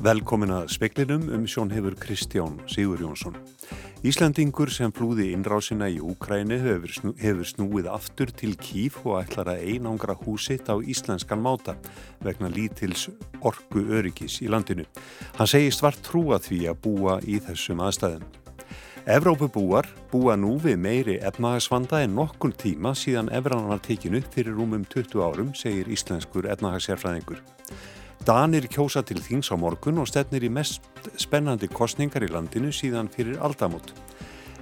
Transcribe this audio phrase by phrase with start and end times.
[0.00, 3.34] Velkomin að speklinum um sjón hefur Kristján Sigur Jónsson.
[4.00, 9.50] Íslandingur sem flúði innrásina í Úkræni hefur, snú, hefur snúið aftur til Kíf og ætlar
[9.52, 11.76] að einangra húsitt á íslenskan máta
[12.24, 13.10] vegna lítils
[13.44, 14.88] orgu öryggis í landinu.
[15.36, 18.24] Hann segi svart trúa því að búa í þessum aðstæðum.
[19.04, 24.88] Evrópubúar búa nú við meiri efnahagsvanda en nokkun tíma síðan Evran var tekinu fyrir rúmum
[24.88, 27.44] 20 árum, segir íslenskur efnahagssérfræðingur.
[28.20, 30.84] Danir kjósa til þings á morgun og stefnir í mest
[31.16, 33.94] spennandi kostningar í landinu síðan fyrir aldamot.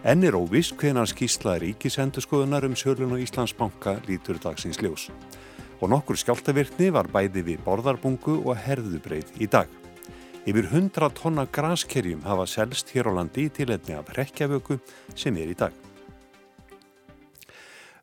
[0.07, 5.09] Enn er óviss hvenar skýsla ríkisendurskoðunar um sölun og Íslandsbanka lítur dagsins ljós.
[5.83, 9.67] Og nokkur skjáltavirkni var bæði við borðarbungu og herðubreið í dag.
[10.47, 14.79] Yfir 100 tonna graskerjum hafa selst hér á landi til einni af rekjavöku
[15.19, 15.75] sem er í dag.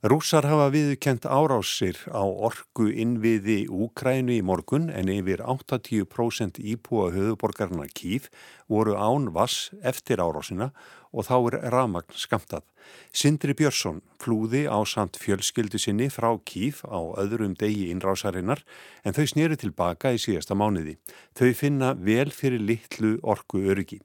[0.05, 7.87] Rússar hafa viðkent árásir á orgu innviði Úkrænu í morgun en yfir 80% íbúa höfuborgarna
[7.89, 8.27] Kíf
[8.69, 10.67] voru án vass eftir árásina
[11.09, 12.61] og þá er ramagn skamtað.
[13.09, 18.61] Sindri Björnsson flúði á samt fjölskyldu sinni frá Kíf á öðrum degi innrásarinnar
[19.01, 20.99] en þau snýri tilbaka í síðasta mánuði.
[21.33, 24.03] Þau finna vel fyrir litlu orgu öryggi.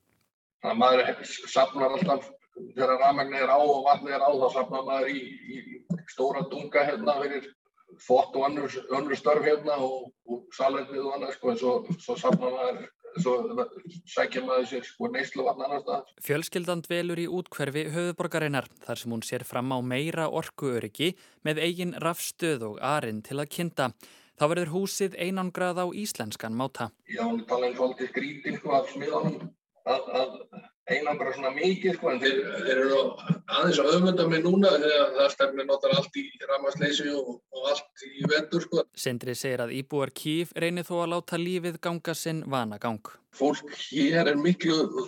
[0.65, 2.33] Það maður sapnar alltaf
[2.75, 5.21] þegar rafmagn er á og vatn er á þá sapnar maður í,
[5.55, 7.51] í stóra dunga hérna fyrir
[8.01, 12.17] fótt og önnur, önnur störf hérna og, og salendið og annað sko en svo, svo
[12.21, 13.35] sapnar maður svo
[14.09, 16.15] sækja maður sér sko neyslu vatn annar stað.
[16.25, 21.13] Fjölskyldand velur í útkverfi höfuborgarinnar þar sem hún sér fram á meira orkuöryggi
[21.47, 23.91] með eigin rafstöð og arinn til að kynnta.
[24.41, 26.91] Þá verður húsið einangrað á íslenskan máta.
[27.11, 29.51] Já, hún tala eins og alltaf skrítið sko af smiðanum
[29.85, 30.39] að, að
[30.91, 33.01] einangra svona mikið sko en þeir, þeir eru
[33.57, 38.05] aðeins að öfmynda mig núna þegar það stefnir náttúrulega allt í ramasleysi og, og allt
[38.07, 38.85] í vendur sko.
[39.05, 43.13] Sindri segir að íbúar kýf reynir þó að láta lífið ganga sinn vana gang.
[43.37, 45.07] Fólk hér er miklu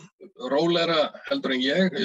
[0.52, 1.98] róleira heldur en ég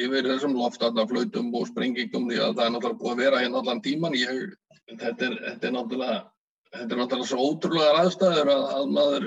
[0.00, 3.82] yfir þessum loftarnaflautum og sprengingum því að það er náttúrulega búið að vera hérna allan
[3.84, 4.18] tíman.
[4.18, 4.44] Ég,
[4.90, 6.28] þetta, er, þetta er
[6.70, 9.26] þetta er náttúrulega svo ótrúlega aðstæður að, að maður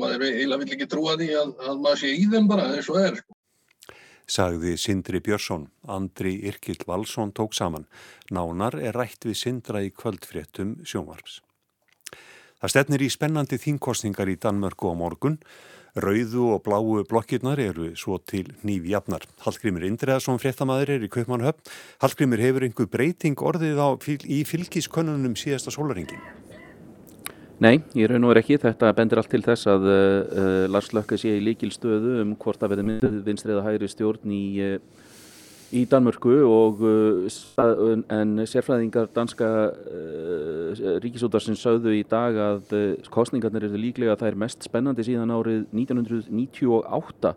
[0.00, 3.00] maður eiginlega vill ekki trúa því að, að maður sé í þeim bara eins og
[3.02, 3.20] er.
[3.20, 3.38] Sko.
[4.32, 7.88] Sagði Sindri Björnsson, Andri Irkild Valsson tók saman.
[8.30, 11.40] Nánar er rætt við Sindra í kvöldfréttum sjónvarps.
[12.62, 15.40] Það stefnir í spennandi þínkostningar í Danmörku á morgun.
[15.98, 19.26] Rauðu og bláu blokkirnar eru svo til nýfjafnar.
[19.44, 21.66] Hallgrimur Indreðarsson fréttamaður er í Kaupmannhöfn.
[22.00, 23.88] Hallgrimur hefur einhver breyting orðið á,
[24.24, 26.41] í fylgiskönnunum síðasta sólaringin.
[27.60, 28.58] Nei, ég raun og verið ekki.
[28.62, 32.76] Þetta bendir allt til þess að uh, Lars Lökke sé í líkilstöðu um hvort að
[32.76, 32.96] verði
[33.26, 35.10] vinstriða hægri stjórn í, uh,
[35.76, 37.42] í Danmörku og uh,
[38.16, 39.50] en sérfræðingar danska
[41.04, 42.72] ríkisútarsins sögðu í dag að
[43.12, 47.36] kostningarnir eru líklega þær mest spennandi síðan árið 1998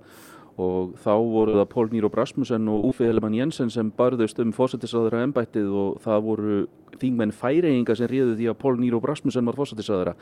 [0.61, 5.25] og þá voru það Pól Nýro Brasmussen og Uffe Hellemann Jensen sem barðust um fósættisáðara
[5.25, 6.59] ennbættið og það voru
[7.01, 10.13] þingmenn færeinga sem ríðu því að Pól Nýro Brasmussen var fósættisáðara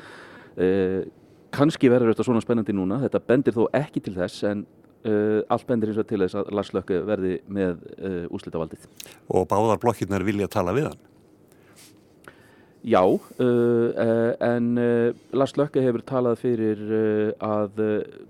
[0.58, 1.04] eh,
[1.54, 4.66] kannski verður þetta svona spennandi núna þetta bendir þó ekki til þess en
[5.06, 8.90] eh, allt bendir eins og til þess að Lars Lökke verði með eh, úslitavaldið
[9.30, 11.10] Og báðar blokkirnar vilja tala við hann?
[12.84, 17.80] Já, uh, en uh, Lars Lökke hefur talað fyrir uh, að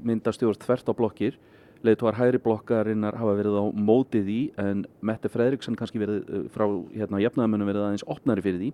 [0.06, 1.40] mynda stjórn þvert á blokkir
[1.84, 6.66] leiðtóar hægri blokkarinnar hafa verið á mótið í en Mette Fredriksson kannski verið uh, frá
[6.94, 8.72] hérna jafnaðamönnum verið aðeins opnari fyrir því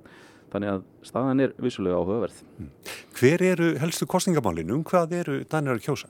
[0.54, 2.40] þannig að staðan er vissulega áhugaverð.
[2.58, 2.72] Hmm.
[3.20, 4.80] Hver eru helstu kostningamálinu?
[4.80, 6.10] Um hvað eru Danir að kjósa?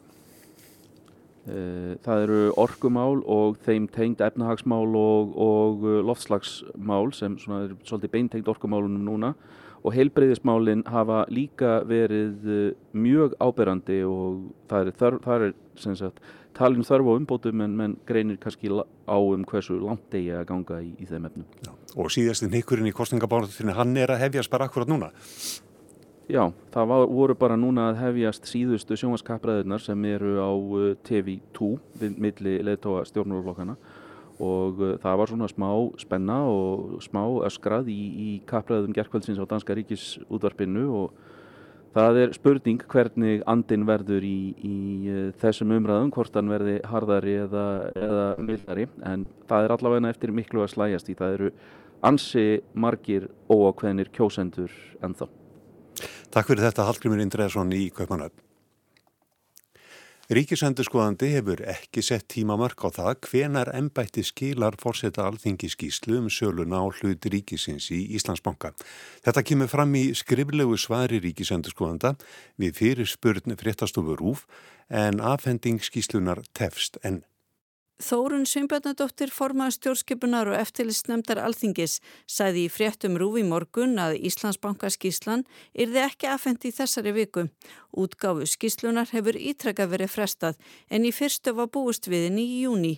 [1.49, 8.13] Uh, það eru orkumál og þeim tengd efnahagsmál og, og uh, loftslagsmál sem er svolítið
[8.15, 9.33] beintengt orkumálunum núna
[9.84, 12.50] og heilbreyðismálinn hafa líka verið
[12.91, 16.19] mjög áberandi og það er, þar, það er sagt,
[16.57, 20.81] talin þörf á umbótum en, en greinir kannski á um hversu langt eigi að ganga
[20.83, 21.48] í, í þeim efnum.
[21.63, 21.71] Já.
[21.95, 25.12] Og síðastinn ykkurinn í kostningabánatunni, hann er að hefjast bara akkurat núna?
[26.30, 26.44] Já,
[26.74, 31.71] það var, voru bara núna að hefjast síðustu sjónvaskapraðunar sem eru á uh, TV2
[32.03, 33.99] við milli leðtóa stjórnurflokkana og
[34.39, 35.69] uh, það var svona smá
[36.01, 41.27] spenna og smá öskrað í, í kapraðum gerðkvöldsins á Danska ríkisútvarpinu og
[41.89, 44.75] Það er spurning hvernig andin verður í, í
[45.09, 47.63] uh, þessum umræðum, hvort hann verði harðari eða,
[47.97, 51.15] eða mildari, en það er allavega eftir miklu að slæjast í.
[51.18, 51.50] Það eru
[52.06, 52.45] ansi
[52.77, 55.31] margir óákveðnir kjósendur ennþá.
[56.30, 58.49] Takk fyrir þetta Hallgrimur Indreðsson í Kaupanöfn.
[60.29, 66.93] Ríkisendurskoðandi hefur ekki sett tímamörk á það hvenar ennbætti skilar fórseta alþingiskíslu um söluna á
[66.99, 68.69] hlut ríkisins í Íslandsbanka.
[69.25, 72.13] Þetta kemur fram í skriflegu svari ríkisendurskoðanda
[72.61, 74.45] við fyrir spurn fréttastofu Rúf
[74.93, 77.23] en afhendingskíslunar tefst enn.
[78.00, 81.98] Þórun Sveinbjörnadóttir formaði stjórnskipunar og eftirlistnemdar alþingis
[82.31, 85.44] sæði í fréttum rúfi morgun að Íslandsbanka skíslan
[85.75, 87.50] yrði ekki afhengt í þessari viku.
[87.92, 90.56] Útgáfu skíslunar hefur ítrekka verið frestað
[90.88, 92.96] en í fyrstu var búist viðin í júni.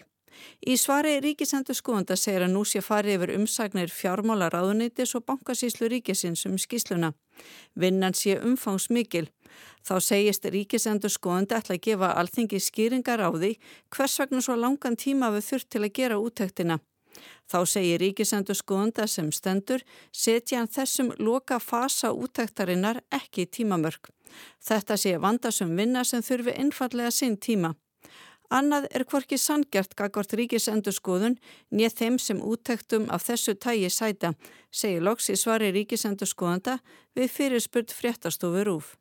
[0.67, 5.89] Í svari Ríkisendur skoðanda segir að nú sé farið yfir umsagnir fjármála ráðunitis og bankasíslu
[5.91, 7.13] ríkisins um skísluna.
[7.75, 9.27] Vinnan sé umfangsmikil.
[9.83, 13.55] Þá segist ríkisendur skoðandi ætla að gefa alþingi skýringar á því
[13.89, 16.79] hvers vegna svo langan tíma við þurft til að gera úttektina.
[17.51, 19.83] Þá segir ríkisendur skoðanda sem stendur
[20.15, 24.11] setja hann þessum loka fasa úttektarinnar ekki tímamörk.
[24.63, 27.73] Þetta sé vandasum vinna sem þurfi einfallega sinn tíma.
[28.51, 31.37] Annað er hvorki sangjart gagvart ríkisendur skoðun
[31.71, 34.33] nýð þeim sem úttektum af þessu tægi sæta,
[34.71, 36.79] segir loks í svari ríkisendur skoðanda
[37.15, 38.95] við fyrirspurt fréttastofur úf.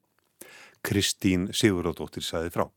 [0.87, 2.71] Kristín Siguródóttir saði frá.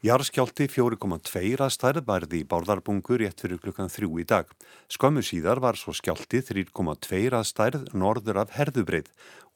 [0.00, 4.46] Jarskjálti 4,2 að stærð bærði í bárðarbungur rétt fyrir klukkan þrjú í dag.
[4.88, 9.10] Skömmu síðar var svo skjálti 3,2 að stærð norður af herðubreið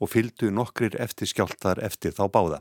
[0.05, 2.59] og fylgdu nokkrir eftir skjáltar eftir þá báða.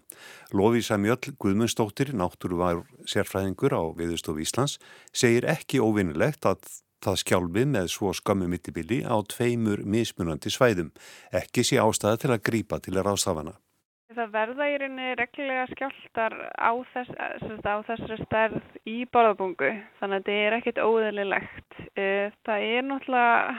[0.55, 4.77] Lofísa Mjöll Guðmundsdóttir, náttúruvar sérfræðingur á Viðustof Íslands,
[5.11, 6.63] segir ekki óvinnilegt að
[7.03, 10.95] það skjálfi með svo skömmu mittibili á tveimur mismunandi svæðum.
[11.35, 13.57] Ekki sé ástæða til að grípa til að rástafana.
[14.13, 17.13] Það verða í rauninni reglulega skjáltar á, þess,
[17.65, 21.79] á þessari stærð í borðabungu þannig að þetta er ekkert óðurlilegt.
[21.97, 23.55] Eh, það er náttúrulega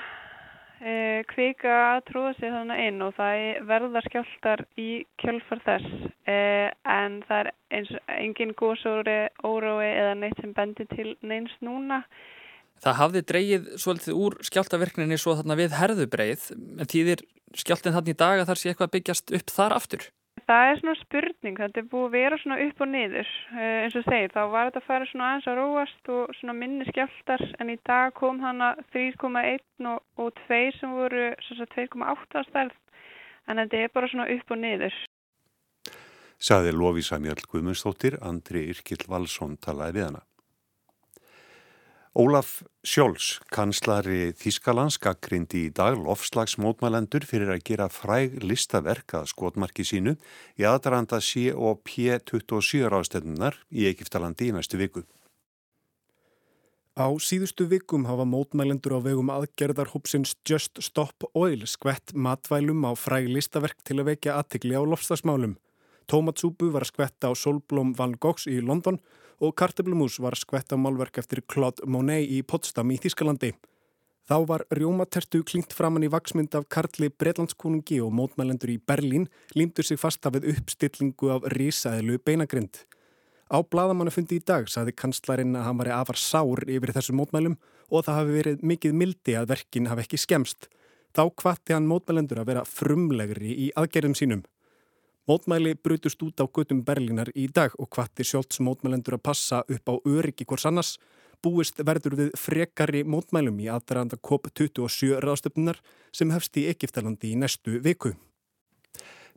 [0.84, 3.42] eh, kvika að trúa sig þannig inn og það
[3.72, 4.88] verða skjáltar í
[5.22, 11.16] kjölfar þess eh, en það er eins engin góðsóri, órói eða neitt sem bendir til
[11.26, 12.04] neins núna.
[12.84, 17.24] Það hafði dreyið svolítið úr skjáltaverkninni svo þarna við herðubreið en þýðir
[17.56, 20.12] skjáltin þarna í dag að þar sé eitthvað byggjast upp þar aftur?
[20.44, 23.94] Það er svona spurning, þetta er búið að vera svona upp og niður uh, eins
[23.96, 27.44] og segir, þá var þetta að fara svona aðeins að róast og svona minni skjáltar
[27.64, 32.76] en í dag kom hana 3,1 og, og 2 sem voru 2,8 stærð
[33.48, 35.00] en þetta er bara svona upp og niður.
[36.44, 40.24] Saði Lóvísa Mjörl Guðmundsdóttir, Andri Yrkild Valsson talaði við hana.
[42.14, 49.82] Ólaf Sjóls, kanslari Þískalands, gaggrindi í dag lofslagsmótmælendur fyrir að gera fræg listaverk að skotmarki
[49.82, 50.12] sínu
[50.54, 55.02] í aðranda COP27 ráðstöðunar í Egiptalandi í næstu viku.
[56.94, 63.26] Á síðustu vikum hafa mótmælendur á vegum aðgerðarhópsins Just Stop Oil skvett matvælum á fræg
[63.26, 65.58] listaverk til að vekja aðtikli á lofslagsmálum.
[66.06, 70.76] Tómatsúpu var skvett á Solblóm Van Goghs í London og og karteblumús var skvett á
[70.78, 73.54] málverk eftir Claude Monet í Potsdam í Þískalandi.
[74.24, 79.84] Þá var rjómatertu klingt framann í vaksmynd af Karli Breitlandskonungi og mótmælendur í Berlín límtur
[79.84, 82.86] sig fast af uppstillingu af risaðilu beinagrind.
[83.52, 87.58] Á bladamannafundi í dag saði kanslarinn að hann var afar sár yfir þessu mótmælum
[87.92, 90.70] og það hafi verið mikið mildi að verkin hafi ekki skemst.
[91.14, 94.42] Þá kvatti hann mótmælendur að vera frumlegri í aðgerðum sínum.
[95.24, 99.88] Mótmæli brutust út á götum Berlínar í dag og hvati sjálfs mótmælendur að passa upp
[99.88, 100.98] á öryggi hvors annars
[101.40, 105.80] búist verður við frekari mótmælum í aðdraðanda COP27 ráðstöfnunar
[106.12, 108.12] sem hefst í Egiptalandi í næstu viku.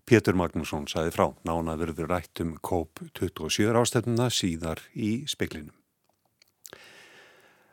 [0.04, 5.72] Pétur Magnússon saði frá nána verður rætt um COP27 ráðstöfnuna síðar í speklinum.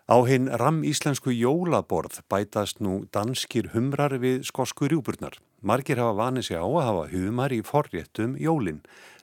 [0.06, 5.38] Á hinn ram íslensku jólaborð bætast nú danskir humrar við skosku rjúburnar.
[5.64, 8.82] Margir hafa vanið sig á að hafa humar í forréttum jólinn.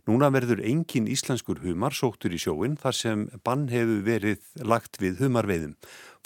[0.10, 5.22] Núna verður engin íslenskur humar sóttur í sjóin þar sem bann hefur verið lagt við
[5.22, 5.76] humarveiðum.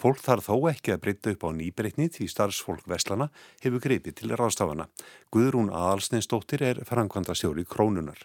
[0.00, 3.28] Fólk þarf þó ekki að breyta upp á nýbreytni því starfsfólk Veslana
[3.60, 4.88] hefur greipið til rástafana.
[5.28, 8.24] Guðrún Aðalsneinsdóttir er framkvæmda stjóri krónunar.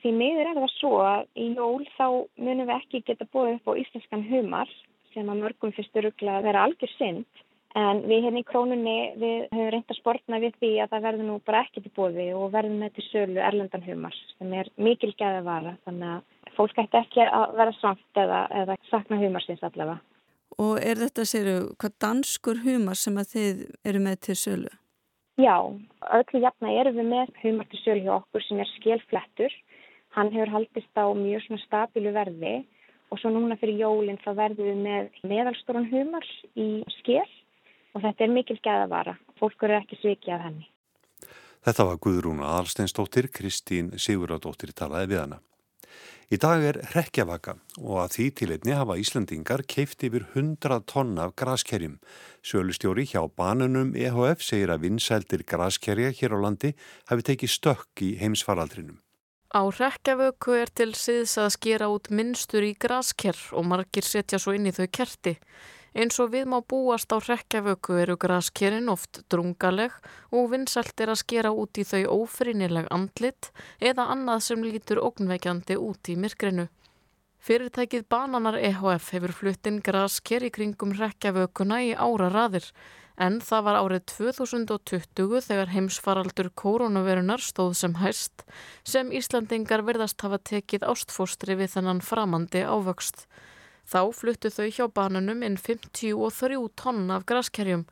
[0.00, 2.06] Því miður er það svo að í jól þá
[2.40, 4.72] munum við ekki geta búið upp á íslenskan humar
[5.12, 7.44] sem að mörgum fyrstu ruggla að vera algjör synd
[7.76, 11.28] en við hérna í krónunni við höfum reynd að sportna við því að það verður
[11.28, 15.12] nú bara ekkert í bóði og verðum með til sölu erlendan humar sem er mikil
[15.12, 19.64] gæði að vara þannig að fólk ætti ekki að vera svangt eða, eða sakna humarsins
[19.66, 20.00] allavega.
[20.62, 24.72] Og er þetta, séru, hvað danskur humar sem að þið eru með til sölu?
[25.36, 25.56] Já,
[26.16, 29.56] öllu jafna erum við með humar til sölu hjá okkur sem er skélflettur.
[30.16, 32.54] Hann hefur haldist á mjög svona stabílu verði
[33.12, 36.24] og svo núna fyrir jólinn þá verðum við með meðalstóran humar
[36.56, 36.70] í
[37.02, 37.35] skell
[37.96, 39.16] og þetta er mikil gæða vara.
[39.40, 40.68] Fólk eru ekki svikið af henni.
[41.66, 45.38] Þetta var Guðrún Aðalsteinsdóttir, Kristín Sigurðardóttir talaði við hana.
[46.26, 51.36] Í dag er rekjavaka og að því tilitni hafa Íslandingar keift yfir 100 tonna af
[51.38, 52.00] graskerjum.
[52.42, 56.72] Sölustjóri hjá banunum EHF segir að vinsældir graskerja hér á landi
[57.10, 58.98] hafi tekið stökk í heimsfaraldrinum.
[59.54, 64.56] Á rekjavöku er til síðs að skera út minnstur í graskerr og margir setja svo
[64.58, 65.38] inn í þau kerti.
[65.96, 69.94] Eins og við má búast á rekkjavöku eru graskerinn oft drungaleg
[70.28, 73.48] og vinsalt er að skera út í þau ófrýnileg andlit
[73.80, 76.66] eða annað sem lítur ógnveikjandi út í myrkrinu.
[77.40, 82.68] Fyrirtækið Bananar EHF hefur fluttinn grasker í kringum rekkjavökuna í ára raðir
[83.16, 88.44] en það var árið 2020 þegar heimsfaraldur koronavirunar stóð sem hæst
[88.84, 93.24] sem Íslandingar verðast hafa tekið ástfóstri við þennan framandi ávöxt.
[93.86, 97.86] Þá fluttu þau hjá banunum inn 53 tonn af graskerjum.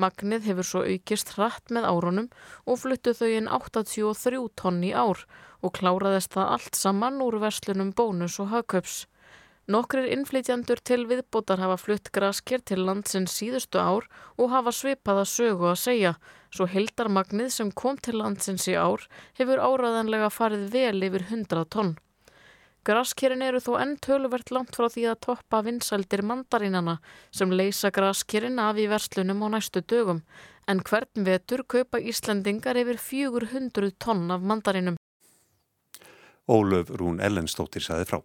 [0.00, 2.28] Magnið hefur svo aukist hratt með árunum
[2.64, 5.26] og fluttu þau inn 83 tonn í ár
[5.60, 9.04] og kláraðist það allt saman úr verslunum bónus og hagköps.
[9.70, 14.08] Nokkrir innflytjandur til viðbótar hafa flutt grasker til landsins síðustu ár
[14.40, 16.12] og hafa svipaða sögu að segja,
[16.50, 19.04] svo heldarmagnið sem kom til landsins í ár
[19.38, 21.92] hefur áraðanlega farið vel yfir 100 tonn.
[22.80, 26.94] Graskerin eru þó enn töluvert langt frá því að toppa vinsældir mandarínana
[27.28, 30.22] sem leysa graskerin af í verslunum á næstu dögum
[30.70, 34.96] en hvern vetur kaupa Íslandingar yfir 400 tonn af mandarínum.
[36.48, 38.22] Ólöf Rún Ellenstóttir saði frá.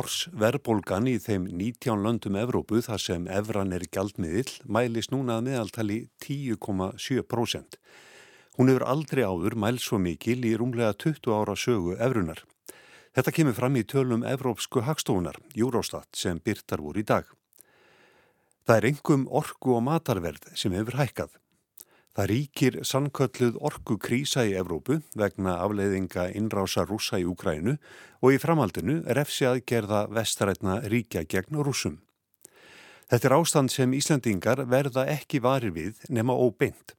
[0.00, 5.48] Árs verðbólgan í þeim 19 löndum Evrópu þar sem evran er gjaldmiðill mælis núna að
[5.50, 7.76] meðaltali 10,7%.
[8.56, 12.40] Hún hefur aldrei áður mæl svo mikil í rúmlega 20 ára sögu evrunar.
[13.12, 17.28] Þetta kemur fram í tölum Evrópsku hagstofunar, Eurostat, sem byrtar voru í dag.
[18.64, 21.34] Það er engum orgu og matarverð sem hefur hækkað.
[22.18, 27.76] Það ríkir sannkölluð orgu krísa í Evrópu vegna afleiðinga innrása rúsa í Ukrænu
[28.20, 32.00] og í framhaldinu refsi aðgerða vestarætna ríkja gegn rúsum.
[33.10, 36.96] Þetta er ástand sem Íslandingar verða ekki varir við nema óbeint.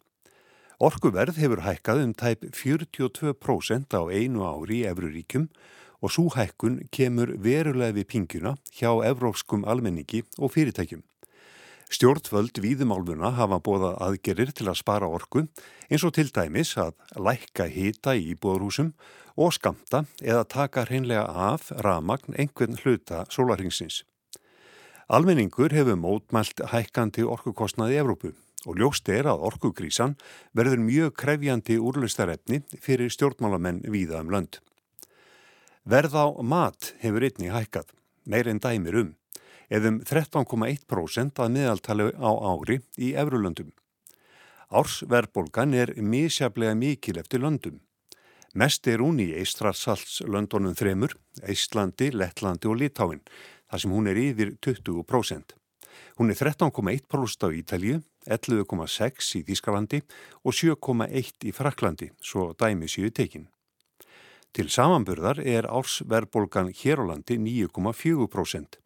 [0.82, 5.52] Orguverð hefur hækkað um tæp 42% á einu ári í Evruríkjum
[6.02, 11.04] og svo hækkun kemur verulega við pinguna hjá evrópskum almenningi og fyrirtækjum.
[11.92, 15.42] Stjórnvöld víðumálfuna hafa bóðað aðgerir til að spara orku
[15.92, 18.94] eins og til dæmis að lækka hita í íbúðarhúsum
[19.36, 24.06] og skamta eða taka hreinlega af ramagn einhvern hluta sólarhingsins.
[25.12, 28.32] Almenningur hefur mótmælt hækkandi orkukostnaði Evrópu
[28.64, 30.16] og ljóst er að orkugrísan
[30.56, 34.62] verður mjög krefjandi úrlustarefni fyrir stjórnmálamenn víða um lönd.
[35.84, 37.90] Verð á mat hefur einni hækkað,
[38.24, 39.18] meir en dæmir um
[39.72, 43.72] eðum 13,1% að meðaltali á ári í Evrulöndum.
[44.72, 47.80] Ársverbolgan er misjaflega mikil eftir löndum.
[48.54, 51.16] Mest er hún í Eistrarsaltslöndunum þremur,
[51.48, 53.24] Íslandi, Lettlandi og Litáin,
[53.72, 55.56] þar sem hún er yfir 20%.
[56.20, 60.02] Hún er 13,1% á Ítalju, 11,6% í Þískalandi
[60.44, 63.48] og 7,1% í Fraklandi, svo dæmi séu tekinn.
[64.52, 68.81] Til samanburðar er ársverbolgan hér á landi 9,4%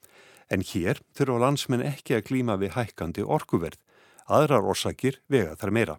[0.51, 3.79] en hér þurfa landsmenn ekki að klíma við hækkandi orkuverð,
[4.25, 5.95] aðrar orsakir vega þar meira.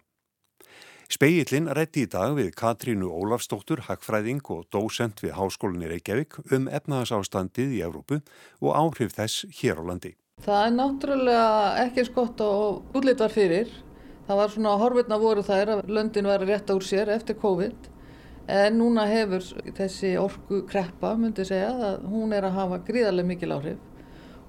[1.07, 7.77] Speillin rétti í dag við Katrínu Ólafstóttur, hagfræðing og dósent við Háskólinni Reykjavík um efnahagsástandið
[7.77, 8.19] í Evrópu
[8.59, 10.17] og áhrif þess hér á landi.
[10.43, 11.53] Það er náttúrulega
[11.85, 13.71] ekki skott og útlýttar fyrir.
[14.27, 17.93] Það var svona horfirna voru þær að löndin var rétt úr sér eftir COVID
[18.51, 19.47] en núna hefur
[19.79, 23.96] þessi orku kreppa, myndi segja, að hún er að hafa gríðarlega mikil áhrif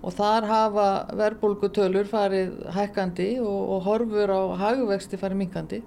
[0.01, 0.88] og þar hafa
[1.18, 5.82] verbulgutölur farið hækkandi og, og horfur á hagvexti farið minkandi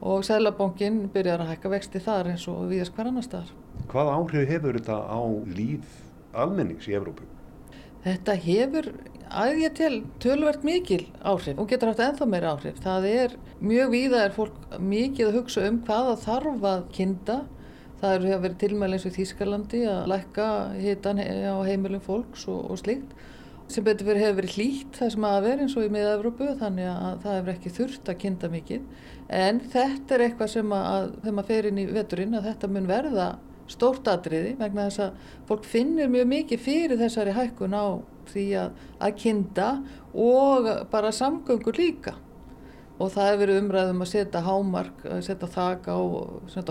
[0.00, 3.52] og Sælabankin byrjar að hækka vexti þar eins og viðast hver annar staðar.
[3.90, 5.20] Hvað áhrif hefur þetta á
[5.56, 5.98] líf
[6.32, 7.26] almennings í Evrópu?
[8.04, 8.88] Þetta hefur
[9.30, 9.92] að ég til
[10.22, 12.80] tölvert mikil áhrif og getur haft ennþá meira áhrif.
[12.80, 17.36] Það er mjög víða er fólk mikið að hugsa um hvaða þarf að kinda
[18.00, 20.46] Það eru að vera tilmæli eins og Þýskalandi að lækka
[20.80, 23.12] hitan á heimilum fólks og, og slíkt.
[23.70, 26.88] Sem betur fyrir hefur verið hlýtt það sem að vera eins og í miða-Európu þannig
[26.90, 28.88] að það hefur ekki þurft að kynnta mikið.
[29.40, 32.88] En þetta er eitthvað sem að þegar maður fer inn í veturinn að þetta mun
[32.90, 33.28] verða
[33.70, 37.86] stórt atriði vegna þess að fólk finnir mjög mikið fyrir þessari hækkun á
[38.32, 39.68] því að, að kynnta
[40.24, 42.16] og bara samgöngur líka
[43.00, 45.98] og það hefur verið umræðum að setja hámark, að setja þak á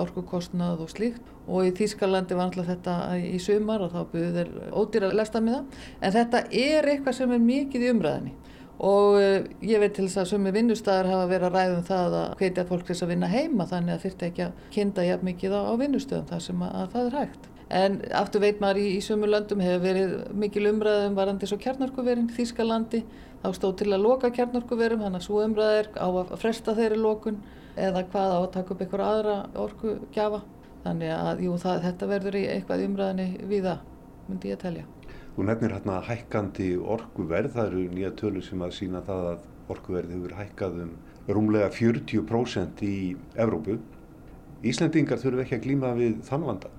[0.05, 1.31] orkukostnað og slíkt.
[1.49, 5.57] Og í Þýskalandi var alltaf þetta í sumar og þá buður þeir ódýra lesta með
[5.57, 5.81] það.
[6.05, 8.35] En þetta er eitthvað sem er mikið í umræðinni
[8.79, 12.35] og uh, ég veit til þess að sumi vinnustæðar hafa verið að ræðum það að
[12.39, 15.55] hvetja fólk til þess að vinna heima þannig að þurfti ekki að kinda jafn mikið
[15.59, 17.49] á, vinnustöðum þar sem að það er hægt.
[17.69, 22.31] En aftur veit maður í, í sumu löndum hefur verið mikil umræðum varandi svo kjarnarkuverin
[22.33, 23.03] Þýskalandi
[23.43, 27.37] þá stóð til að loka kjarnarkuverum þannig að svo umræðir á að fresta þeirri lokun
[27.77, 29.35] eða hvað á að taka upp einhver aðra
[29.65, 30.41] orkugjafa.
[30.79, 33.85] Þannig að jú, það, þetta verður í eitthvað umræðinni við það,
[34.29, 34.87] myndi ég að telja.
[35.35, 39.45] Þú nefnir hérna hækkandi orkuverð, það eru nýja tölur sem að sína það að
[39.75, 40.97] orkuverð hefur hækkað um
[41.29, 42.97] rúmlega 40% í
[43.37, 43.77] Evrópu.
[44.65, 46.71] Íslendingar þurfum ekki að glýma við þann vanda?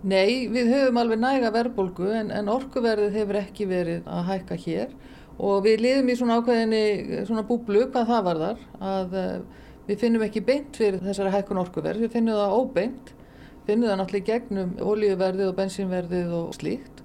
[0.00, 4.94] Nei, við höfum alveg næga verðbólgu en, en orkuverðið hefur ekki verið að hækka hér
[5.40, 9.34] og við liðum í svona ákveðinni svona búblu hvað það var þar að uh,
[9.90, 13.12] við finnum ekki beint fyrir þessari hækkun orkuverð, við finnum það óbeint,
[13.68, 17.04] finnum það náttúrulega gegnum olíuverðið og bensínverðið og slíkt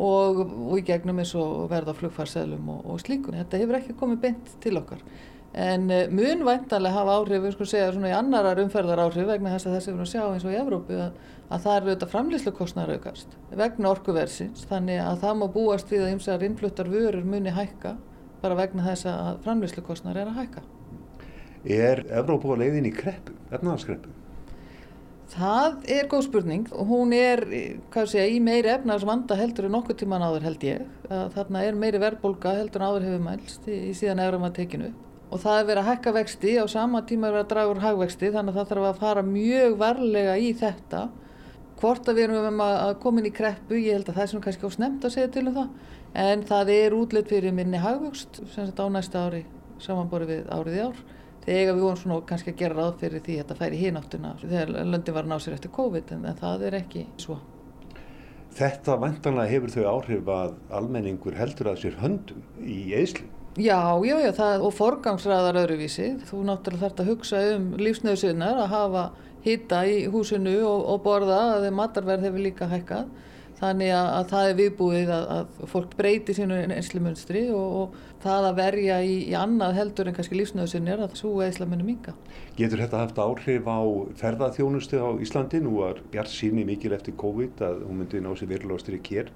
[0.00, 3.36] og, og í gegnum eins og verða flugfarselum og, og slíkum.
[3.36, 5.02] Þetta hefur ekki komið beint til okkar.
[5.50, 9.56] En uh, mun væntalega hafa áhrif, við sko segja svona í annarar umferðar áhrif vegna
[9.56, 11.16] þess að þessi við erum að sjá eins og í Evrópu að,
[11.50, 12.52] að það eru auðvitað framlýslu
[12.94, 17.96] aukast vegna orkuversins þannig að það má búast við að ymsar innfluttar vörur muni hækka
[18.44, 20.64] bara vegna þess að framlýslu er að hækka.
[21.66, 24.14] Er Evrópu að leiðin í kreppu, efnaðarskreppu?
[25.30, 27.44] Það er góð spurning og hún er
[28.10, 30.88] segja, í meiri efnars vanda heldur en nokkur tíman áður held ég.
[31.06, 34.90] Þarna er meiri verðbólka heldur en áður hefur mælst í, í síðan að tekinu.
[35.30, 37.82] Og það er verið að hækka vexti á sama tíma er verið að draga úr
[37.84, 41.04] hagvexti þannig að það þarf að fara mjög varlega í þetta.
[41.80, 44.42] Hvort að við erum að koma inn í kreppu, ég held að það er sem
[44.44, 45.70] kannski ásnemt að segja til um það.
[46.24, 49.44] En það er útlitt fyrir minni hagvöxt sem þetta á næsta ári
[49.80, 51.00] samanborið við árið í ár
[51.44, 54.72] þegar við vorum svona kannski að gera ráð fyrir því að þetta færi hínáttuna þegar
[54.76, 57.38] löndin var að ná sér eftir COVID en, en það er ekki svo.
[58.60, 63.28] Þetta vantanlega hefur þau áhrif að almenningur heldur að sér höndum í eðslu?
[63.58, 66.12] Já, já, já, það, og forgangsraðar öðruvísi.
[66.28, 69.02] Þú náttúrulega þarfst að hugsa um lífsnöðsynnar að hafa
[69.42, 73.10] hýta í húsinu og, og borða að matarverð hefur líka hækkað
[73.60, 78.46] Þannig að, að það er viðbúið að, að fólk breyti sínu einslumunstri og, og það
[78.48, 82.14] að verja í, í annað heldur en kannski lífsnöðusinn er að svo einslamunu minga.
[82.56, 83.80] Getur þetta haft áhrif á
[84.22, 85.60] ferðarþjónustu á Íslandi?
[85.60, 89.32] Nú var Bjart síni mikil eftir COVID að hún myndi ná sér verulega styrk hér.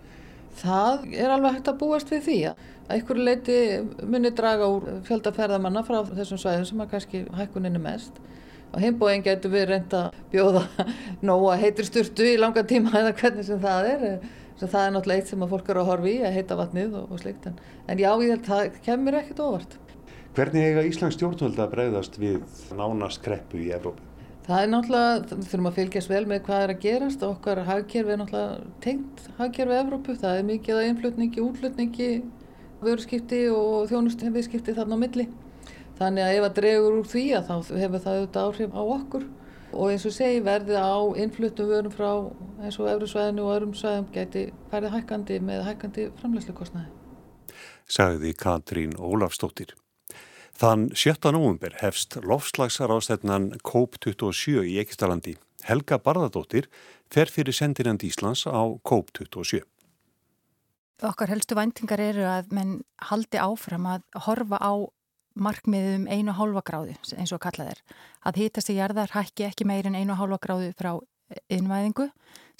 [0.61, 2.63] Það er alveg hægt að búast við því að
[2.95, 3.59] einhverju leiti
[4.07, 8.21] muni draga úr fjöldaferðamanna frá þessum svæðum sem að kannski hækkuninni mest.
[8.75, 10.65] Og heimbóin getur við reynda að bjóða
[11.29, 14.09] nóga heitur sturtu í langa tíma eða hvernig sem það er.
[14.55, 16.93] Sem það er náttúrulega eitt sem að fólk eru að horfi í að heita vatnið
[17.01, 17.57] og, og slikt en,
[17.91, 19.75] en já, ég held að það kemur ekkert ofart
[20.35, 22.41] Hvernig eiga Íslands stjórnvöld að bregðast við
[22.75, 24.14] nánast kreppu í Evrópu?
[24.45, 28.13] Það er náttúrulega, þurfum að fylgjast vel með hvað er að gerast og okkar hagkerfi
[28.13, 32.11] er náttúrulega tengt hagkerfi Evrópu, það er mikið að innflutningi, útflutningi,
[32.85, 34.29] vöruskipti og þjónustu
[34.77, 35.27] þarna á milli
[35.99, 39.27] Þannig að ef að dregur úr því að þá hefur það auðvitað áhrif á okkur
[39.75, 42.11] og eins og segi verði á innfluttum vörum frá
[42.63, 46.91] eins og öðru svæðinu og öðrum svæðum geti færið hækkandi með hækkandi framleyslukostnaði.
[47.87, 49.77] Sagði Katrín Ólafstóttir.
[50.55, 51.33] Þann 7.
[51.35, 55.33] november hefst lofslagsarástegnan COP27 í Ekistalandi.
[55.67, 56.69] Helga Barðardóttir
[57.11, 59.65] fer fyrir sendinand Íslands á COP27.
[61.03, 62.77] Okkar helstu væntingar eru að menn
[63.11, 64.73] haldi áfram að horfa á
[65.35, 67.81] markmiðum einu og hálfa gráðu eins og kallað er
[68.23, 70.93] að hýtast í jarðar hækki ekki meir en einu og hálfa gráðu frá
[71.51, 72.07] innvæðingu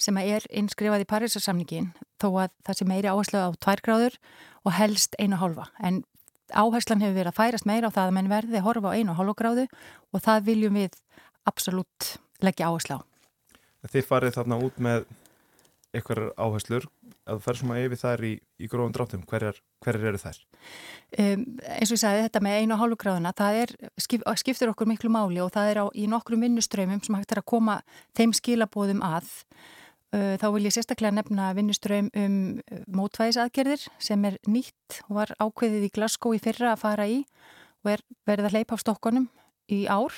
[0.01, 4.19] sem er innskrifað í Parísarsamningin þó að það sé meiri áherslu á tvær gráður
[4.67, 6.03] og helst einu og hálfa en
[6.53, 9.13] áherslan hefur verið að færast meira á það að menn verði að horfa á einu
[9.13, 9.67] og hálfa gráðu
[10.13, 10.97] og það viljum við
[11.45, 13.01] absolutt leggja áherslu á.
[13.85, 15.05] Þið farið þarna út með
[15.95, 16.87] eitthvað áherslur
[17.25, 18.31] að það fer svona yfir þær í,
[18.61, 20.39] í gróðum dráttum, hverjar, hverjar eru þær?
[21.17, 24.71] Um, eins og ég sagði þetta með einu og hálfu gráðuna, það er, skip, skiptir
[24.71, 27.79] okkur miklu máli og það er á, í nokkrum vinnuströymum sem hægt er að koma
[28.17, 29.31] þeim skilabóðum að.
[30.15, 32.35] Uh, þá vil ég sérstaklega nefna vinnuströym um
[32.95, 37.17] mótvæðisaðgerðir sem er nýtt og var ákveðið í Glasgow í fyrra að fara í
[37.83, 39.25] og er verið að leipa á stokkonum
[39.75, 40.15] í ár.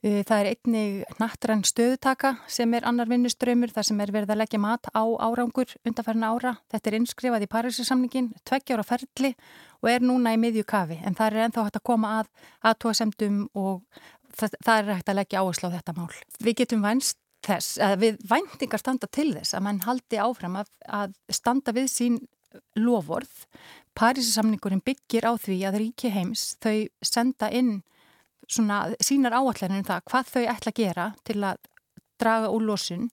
[0.00, 4.38] Eh, það er einnig nattrann stöðutaka sem er annar vinnuströymur þar sem er verið að
[4.40, 6.54] leggja mat á árangur undanfærna ára.
[6.72, 9.34] Þetta er innskrifað í Parísasamningin, tveggjára ferli
[9.82, 12.30] og er núna í miðju kafi en það er enþá hægt að koma að
[12.70, 13.82] aðtóasemdum og
[14.32, 16.14] það, það er hægt að leggja áherslu á þetta mál.
[16.40, 21.14] Við getum vænst þess, við væntingar standa til þess að mann haldi áfram að, að
[21.32, 22.18] standa við sín
[22.78, 23.46] lofvorð.
[23.98, 27.80] Parísasamningurinn byggir á því að ríki heims þau senda inn
[28.50, 31.60] svona sínar áallanir um það hvað þau ætla að gera til að
[32.20, 33.08] draga úr losun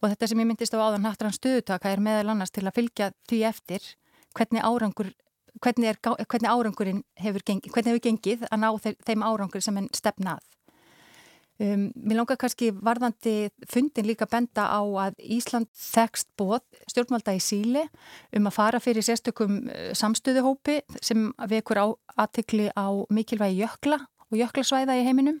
[0.00, 3.10] og þetta sem ég myndist á áðan nattrann stöðutaka er meðal annars til að fylgja
[3.30, 3.86] því eftir
[4.36, 5.12] hvernig árangur
[5.60, 8.68] hvernig, er, hvernig árangurinn hefur gengið, hvernig hefur gengið að ná
[9.06, 10.42] þeim árangur sem henn stefnað.
[11.60, 17.42] Um, mér langar kannski varðandi fundin líka benda á að Ísland þekst bóð stjórnvalda í
[17.44, 17.82] síli
[18.32, 21.82] um að fara fyrir sérstökum uh, samstöðuhópi sem vekur
[22.16, 25.36] aðtikli á mikilvægi jökla og jöklasvæða í heiminum.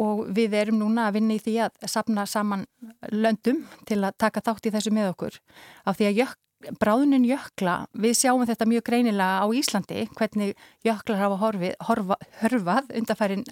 [0.00, 2.64] Og við erum núna að vinna í því að sapna saman
[3.12, 5.40] löndum til að taka þátt í þessu með okkur.
[5.84, 6.36] Af því að jök,
[6.80, 12.90] bráðunin jökla, við sjáum þetta mjög greinilega á Íslandi, hvernig jöklar hafa horfið, horfa, hörfað
[12.98, 13.44] undarfærin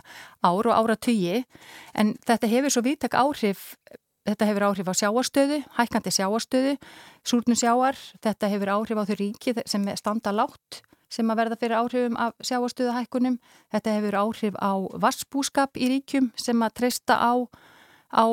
[0.42, 1.44] ár og ára tugi
[1.94, 3.76] en þetta hefur svo viðtak áhrif
[4.26, 6.74] þetta hefur áhrif á sjáarstöðu hækkandi sjáarstöðu,
[7.22, 11.78] súrnum sjáar þetta hefur áhrif á þau ríki sem standa látt sem að verða fyrir
[11.78, 13.38] áhrifum af sjáarstöðu hækkunum
[13.70, 17.46] þetta hefur áhrif á vassbúskap í ríkjum sem að treysta á
[18.16, 18.26] á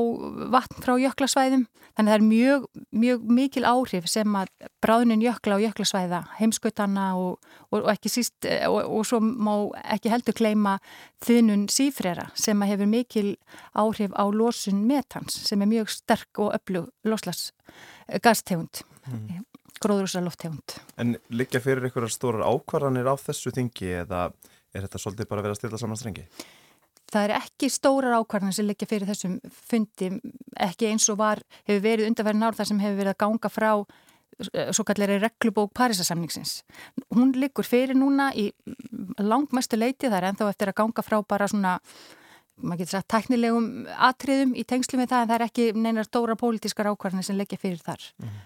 [0.54, 2.66] vatn frá jöklasvæðum þannig það er mjög,
[3.04, 4.50] mjög mikil áhrif sem að
[4.84, 7.36] bráðnin jökla og jöklasvæða heimskutana og,
[7.70, 10.78] og, og ekki síst og, og svo má ekki heldur kleima
[11.26, 13.28] þunun sífrera sem að hefur mikil
[13.78, 17.52] áhrif á losun metans sem er mjög sterk og öflug loslas
[18.24, 19.46] gastegund mm.
[19.84, 24.32] gróðrúsar lofttegund En liggja fyrir einhverjar stórar ákvarðanir á þessu þingi eða
[24.74, 26.26] er þetta svolítið bara að vera að stila saman strengi?
[27.12, 30.10] Það er ekki stórar ákvarðan sem liggja fyrir þessum fundi,
[30.62, 33.70] ekki eins og var, hefur verið undarverðin ár þar sem hefur verið að ganga frá
[33.76, 36.56] eh, svo kallari reglubók Parísasamningsins.
[37.14, 38.50] Hún liggur fyrir núna í
[39.22, 41.76] langmestu leiti þar en þá eftir að ganga frá bara svona,
[42.58, 43.70] maður getur sagt, teknilegum
[44.10, 47.62] atriðum í tengslu með það en það er ekki neinar stóra pólitískar ákvarðan sem liggja
[47.62, 48.10] fyrir þar.
[48.24, 48.42] Mm.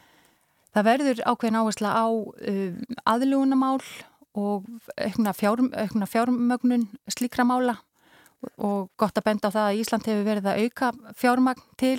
[0.75, 3.79] Það verður ákveðin áhersla á um, aðlugunamál
[4.37, 7.79] og aukna fjármögnun slíkra mála
[8.57, 11.97] og gott að benda á það að Ísland hefur verið að auka fjármagn til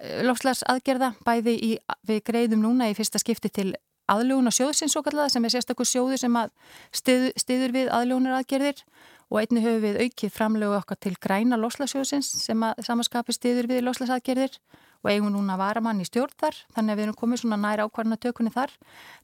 [0.00, 1.72] eh, lofslagsaðgerða bæði í,
[2.06, 3.72] við greiðum núna í fyrsta skipti til
[4.10, 6.52] aðljóna sjóðsins svo kallaða sem er sérstakur sjóðu sem að
[6.94, 8.82] stið, stiður við aðljónar aðgerðir
[9.26, 13.82] og einni höfum við aukið framlegu okkar til græna lofslagsjóðsins sem að samanskapi stiður við
[13.88, 14.60] lofslagsaðgerðir
[15.02, 18.20] og eigum núna varamann í stjórn þar þannig að við erum komið svona næra ákvarðana
[18.22, 18.72] tökunni þar.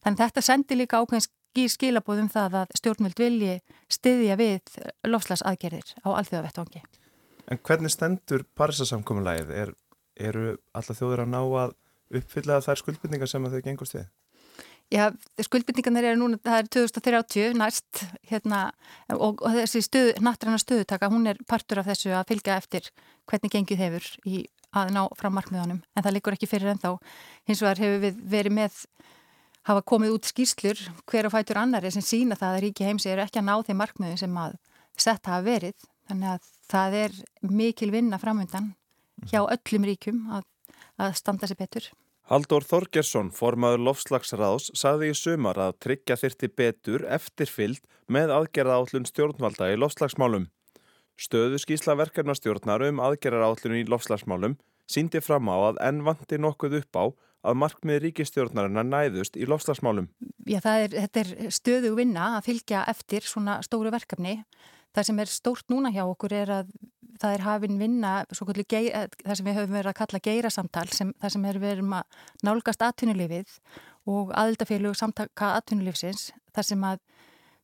[0.02, 3.56] Þannig að þetta sendir líka ákveðins skýr skilabóðum það að stjórnvöld vilji
[3.92, 6.82] styðja við lofslagsaðgerðir á alþjóðavettvangi.
[7.52, 9.52] En hvernig stendur Parísasamkominlægið?
[9.52, 9.74] Er,
[10.16, 11.74] eru alla þjóður að ná að
[12.12, 14.08] uppfylla þær skuldbyrningar sem þau gengust við?
[14.92, 15.06] Já,
[15.40, 18.64] skuldbyrningarnir eru núna, það er 2030 næst hérna,
[19.12, 22.90] og, og þessi stuð, nattræna stuðutaka, hún er partur af þessu að fylgja eftir
[23.28, 24.42] hvernig gengið hefur í
[24.76, 26.94] að ná frá markmiðunum, en það likur ekki fyrir ennþá.
[27.48, 28.78] Hins vegar hefur við verið með
[29.68, 30.79] hafa komið út skýrslur
[31.11, 33.81] hver og fætur annari sem sína það að ríki heimsi eru ekki að ná þeim
[33.83, 34.57] markmiðum sem að
[34.98, 35.88] sett hafa verið.
[36.11, 38.72] Þannig að það er mikil vinna framöndan
[39.31, 40.46] hjá öllum ríkum að,
[40.98, 41.90] að standa sér betur.
[42.31, 49.09] Haldur Þorgersson, formaður lofslagsráðs, saði í sumar að tryggja þyrti betur eftirfyllt með aðgerða állun
[49.09, 50.46] stjórnvalda í lofslagsmálum.
[51.18, 54.57] Stöðu skísla verkefnastjórnar um aðgerðar állun í lofslagsmálum
[54.90, 57.05] síndi fram á að enn vandi nokkuð upp á
[57.42, 60.09] að markmið ríkistjórnarinnar næðust í lofslagsmálum.
[60.46, 64.40] Já, er, þetta er stöðu vinna að fylgja eftir svona stóru verkefni.
[64.92, 66.74] Það sem er stórt núna hjá okkur er að
[67.22, 68.12] það er hafinn vinna,
[68.68, 72.20] geir, það sem við höfum verið að kalla geirasamtal, sem, það sem er verið að
[72.46, 73.59] nálgast atvinnulífið
[74.11, 77.02] og aðildafélug samtaka atvinnulífsins, þar sem að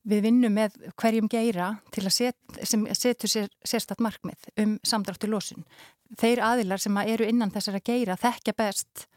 [0.09, 5.67] við vinnum með hverjum geira að set, sem setur sér sérstatt markmið um samdráttu losun.
[6.19, 9.09] Þeir aðilar sem eru innan þessara geira þekkja best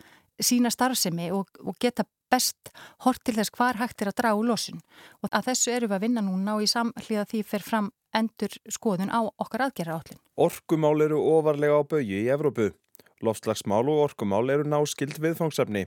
[0.45, 2.71] sína starfsemi og, og geta best
[3.05, 4.79] hort til þess hvar hægt er að draga úr losun
[5.21, 8.55] og að þessu eru við að vinna núna og í samhlýða því fer fram endur
[8.71, 10.19] skoðun á okkar aðgerra állin.
[10.35, 12.71] Orkumál eru ofarlega á baui í Evrópu.
[13.21, 15.85] Lofslagsmál og orkumál eru náskild viðfangsefni.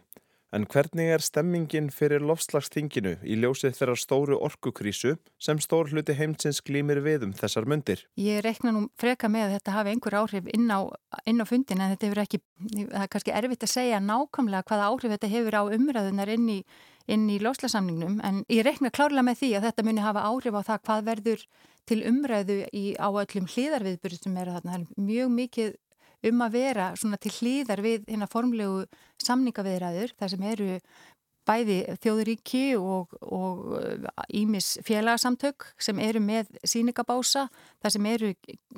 [0.54, 6.60] En hvernig er stemmingin fyrir lofslagstinginu í ljósið þeirra stóru orkukrísu sem stór hluti heimsins
[6.62, 8.04] glýmir við um þessar myndir?
[8.20, 10.86] Ég rekna nú freka með að þetta hafi einhver áhrif inn á,
[11.26, 14.88] inn á fundin en þetta hefur ekki, það er kannski erfitt að segja nákvæmlega hvaða
[14.92, 16.58] áhrif þetta hefur á umræðunar inn í,
[17.10, 20.84] í lofslagsamningnum en ég rekna klárlega með því að þetta muni hafa áhrif á það
[20.86, 21.48] hvað verður
[21.88, 24.76] til umræðu í, á öllum hlýðarviðbyrjum sem eru þarna.
[24.76, 25.74] Það er mjög mikið
[26.30, 28.84] um að vera svona til hlýðar við hérna formlegu
[29.24, 30.68] samningaviðræður þar sem eru
[31.44, 33.12] bæði þjóðuríki og
[34.32, 37.48] ímis félagsamtök sem eru með síningabása
[37.82, 38.30] þar sem eru,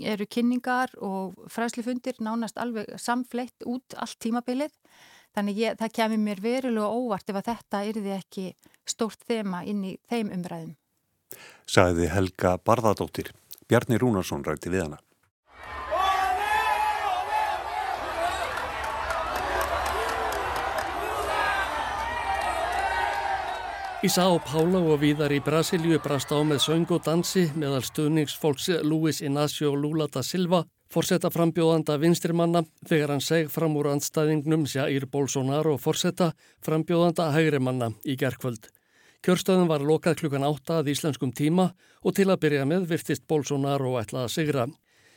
[0.03, 4.75] eru kynningar og fræslufundir nánast alveg samfleitt út allt tímabilið
[5.37, 8.47] þannig ég, það kemur mér verulega óvart ef að þetta yrði ekki
[8.89, 10.77] stórt þema inn í þeim umræðum.
[11.67, 13.33] Saði Helga Barðadóttir.
[13.67, 15.01] Bjarni Rúnarsson rætti við hana.
[24.07, 28.69] Í São Paulo og víðar í Brasilíu brast á með söng og dansi meðal stuðningsfólks
[28.87, 30.63] Luis Inácio Lula da Silva
[30.95, 38.15] forsetta frambjóðanda vinstrimanna þegar hann seg fram úr andstæðingnum Jair Bolsonaro forsetta frambjóðanda hægrimanna í
[38.21, 38.71] gerkvöld.
[39.27, 43.99] Kjörstöðun var lokað klukkan átta að íslenskum tíma og til að byrja með virtist Bolsonaro
[43.99, 44.71] ætla að sigra.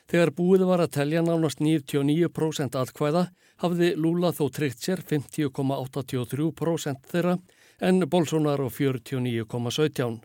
[0.09, 3.29] Þegar búið var að telja nánast 99% atkvæða
[3.61, 7.37] hafði Lula þó tryggt sér 50,83% þeirra
[7.79, 10.19] en Bolsonaro 49,17.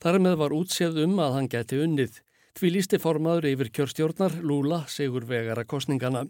[0.00, 2.20] Þar með var útséð um að hann geti unnið.
[2.54, 6.26] Því lísti formaður yfir kjörstjórnar Lula segur vegara kostningana.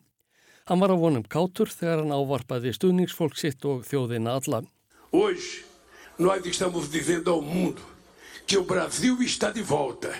[0.65, 4.63] Hann var á vonum kátur þegar hann ávarpaði stuðningsfólk sitt og þjóðina alla.
[5.13, 5.65] Hoje
[6.19, 7.83] nós estamos dizendo ao mundo
[8.47, 10.13] que o Brasil está de volta,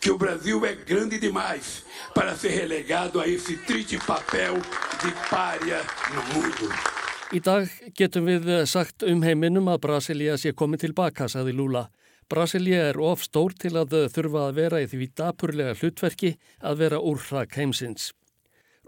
[0.00, 4.54] que o Brasil é grande demais para ser relegado a esse triste papel
[5.02, 5.80] de pária
[6.14, 6.99] no mundo.
[7.30, 11.84] Í dag getum við sagt um heiminum að Brasilia sé komið tilbaka, sagði Lula.
[12.26, 16.98] Brasilia er of stór til að þurfa að vera í því dapurlega hlutverki að vera
[16.98, 18.08] úrrak heimsins.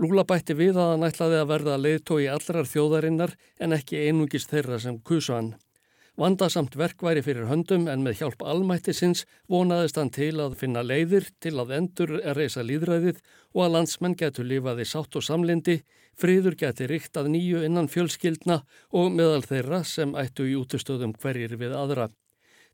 [0.02, 4.80] Lula bætti við að hann ætlaði að verða leiðtói allrar þjóðarinnar en ekki einungist þeirra
[4.82, 5.54] sem kusu hann.
[6.18, 11.30] Vandasamt verk væri fyrir höndum en með hjálp almættisins vonaðist hann til að finna leiðir
[11.38, 13.22] til að endur er reysa líðræðið
[13.54, 15.78] og að landsmenn getur lifaði sátt og samlindi,
[16.18, 18.62] friður geti ríkt að nýju innan fjölskyldna
[18.98, 22.08] og meðal þeirra sem ættu í útustöðum hverjir við aðra.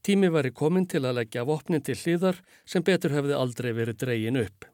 [0.03, 4.43] Tími væri komin til að leggja vopnin til hliðar sem betur hefði aldrei verið dreyin
[4.45, 4.69] upp.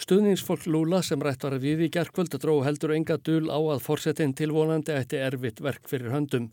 [0.00, 4.34] Stuðningsfólk Lula sem rætt var við í gerkvöld dró heldur enga dul á að forsetin
[4.34, 6.50] tilvonandi ætti erfitt verk fyrir höndum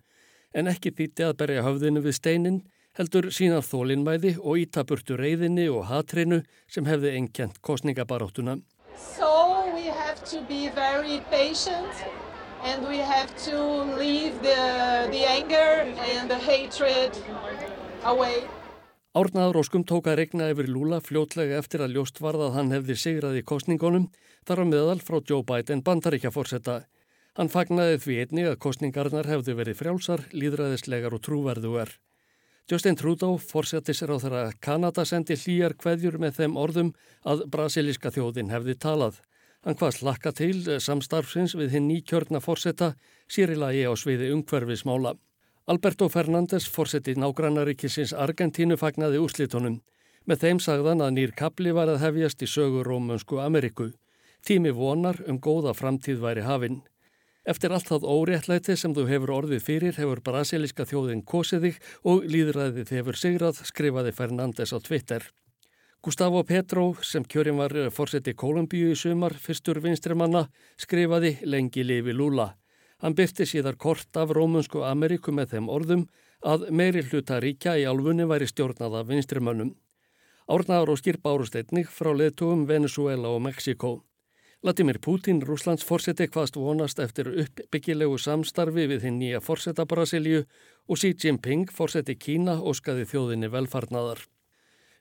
[0.53, 2.59] en ekki þýtti að berja höfðinu við steinin,
[2.97, 8.59] heldur sínar þólinnmæði og ítaburtu reyðinni og hatrinu sem hefði enkjent kostningabaróttuna.
[8.97, 11.93] So we have to be very patient
[12.63, 13.57] and we have to
[13.97, 17.11] leave the, the anger and the hatred
[18.03, 18.43] away.
[19.11, 22.95] Árnaður Óskum tók að regna yfir Lula fljótlega eftir að ljóst varða að hann hefði
[22.95, 24.05] sigraði kostningunum
[24.47, 26.85] þar á meðal frá Joe Biden bandaríkja fórsetta.
[27.35, 31.91] Hann fagnaði því einni að kostningarnar hefðu verið frjálsar, líðræðislegar og trúverðuar.
[32.69, 36.93] Justin Trudeau þeirra Kanada sendi hlýjar kveðjur með þeim orðum
[37.25, 39.19] að brasilíska þjóðin hefði talað.
[39.61, 42.95] Hann hvað slakka til samstarfsins við hinn nýkjörna fórseta
[43.29, 45.15] sérilagi á sviði umhverfismála.
[45.69, 49.81] Alberto Fernández fórseti nágrannaríkisins Argentínu fagnaði úrslitunum.
[50.25, 53.91] Með þeim sagðan að nýr kapli var að hefjast í sögur Rómönsku Ameriku.
[54.45, 56.81] Tími vonar um góða framtíð væri hafinn.
[57.41, 62.25] Eftir allt það óréttlæti sem þú hefur orðið fyrir hefur brasilíska þjóðin kosið þig og
[62.29, 65.25] líðræðið hefur sigrað, skrifaði Fernandes á Twitter.
[66.05, 72.51] Gustavo Petro, sem kjörin var fórseti Kolumbíu í sumar, fyrstur vinstrimanna, skrifaði lengi lifi Lula.
[73.01, 76.05] Hann byrti síðar kort af Rómunsku Ameríku með þeim orðum
[76.45, 79.73] að meiri hluta ríkja í alfunni væri stjórnað af vinstrimannum.
[80.45, 84.03] Árnaður og skýrpa árusteytning frá leðtugum Venezuela og Mexiko.
[84.61, 90.43] Latimir Putin, Rúslands fórseti, hvaðst vonast eftir uppbyggilegu samstarfi við hinn nýja fórseta Brasilíu
[90.85, 94.21] og Xi Jinping, fórseti Kína, óskaði þjóðinni velfarnaðar.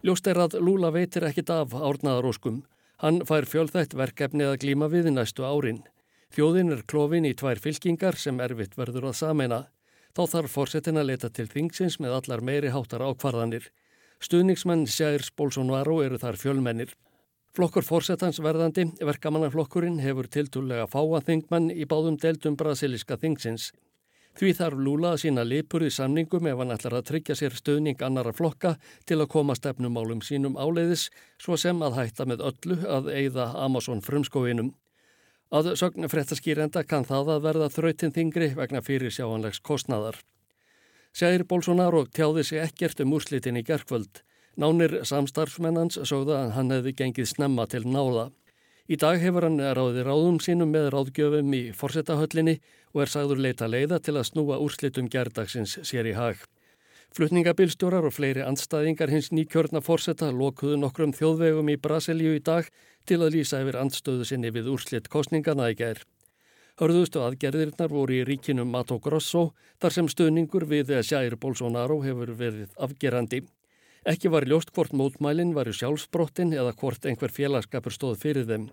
[0.01, 2.63] Ljóst er að Lula veitir ekkit af árnaðaróskum.
[3.05, 5.83] Hann fær fjölþætt verkefni að glíma við næstu árin.
[6.33, 9.61] Þjóðin er klófin í tvær fylkingar sem erfitt verður að sameina.
[10.17, 13.69] Þá þarf fórsetin að leta til þingsins með allar meiri háttar ákvarðanir.
[14.25, 16.97] Stuðningsmenn Sjærs Bolsonaro eru þar fjölmennir.
[17.51, 23.73] Flokkur fórsetans verðandi, verkamannaflokkurinn, hefur tiltúrlega fáa þingmann í báðum deltum brasiliska þingsins.
[24.39, 28.05] Því þarf Lula að sína lipur í samningum ef hann ætlar að tryggja sér stöðning
[28.07, 31.09] annara flokka til að koma stefnumálum sínum áleiðis,
[31.43, 34.71] svo sem að hætta með öllu að eigða Amazon frumskóinum.
[35.51, 40.23] Að sögn frettaskýrenda kann það að verða þrautin þingri vegna fyrir sjáanlegs kostnaðar.
[41.11, 44.23] Segir Bolsonaro tjáði sig ekkert um úrslitin í gerkvöld.
[44.59, 48.31] Nánir samstarfsmennans sögða að hann hefði gengið snemma til náða.
[48.91, 52.57] Í dag hefur hann ráðið ráðum sínum með ráðgjöfum í forsetahöllinni
[52.91, 56.41] og er sagður leita leiða til að snúa úrslitum gerdagsins sér í hag.
[57.15, 62.67] Flutningabilstjórar og fleiri andstæðingar hins nýkjörna forseta lokuðu nokkrum þjóðvegum í Brasilíu í dag
[63.07, 66.03] til að lýsa yfir andstöðu sinni við úrslit kostningana í gerð.
[66.79, 69.51] Hörðustu aðgerðirnar voru í ríkinum Mato Grosso
[69.83, 73.43] þar sem stöðningur við Sjæri Bolsonaro hefur verið afgerandi.
[74.09, 78.71] Ekki var ljóst hvort mótmælinn varu sjálfsbrottin eða hvort einhver félagskapur stóð fyrir þeim.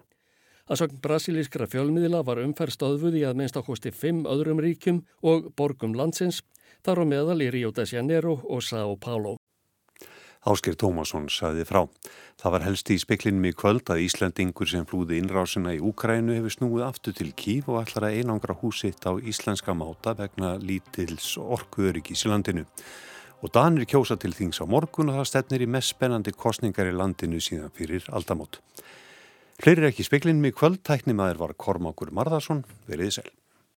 [0.72, 5.96] Að sögn brasilískra fjölmiðla var umferð stóðvuði að minnst ákosti fimm öðrum ríkjum og borgum
[6.00, 6.44] landsins,
[6.84, 9.36] þar á meðal í Rio de Janeiro og São Paulo.
[10.48, 11.82] Ásker Tómasson saði frá.
[12.40, 16.56] Það var helst í speklinum í kvöld að Íslandingur sem flúði innrásina í Úkrænu hefur
[16.56, 22.24] snúið aftur til Kív og ætlar að einangra húsitt á íslenska máta vegna lítils orkuöryggis
[22.24, 22.64] í landinu.
[23.42, 26.96] Og Danir kjósa til þings á morgun og það stefnir í mest spennandi kostningar í
[26.96, 28.62] landinu síðan fyrir aldamót.
[29.62, 33.30] Fleiri ekki speklinum í kvöld, tæknimaður var Kormákur Marðarsson, veriði sel.